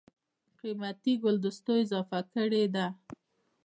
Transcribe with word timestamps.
دَ 0.03 0.03
قېمتي 0.59 1.13
ګلدستو 1.23 1.73
اضافه 1.83 2.19
کړې 2.33 2.63
ده 2.75 2.85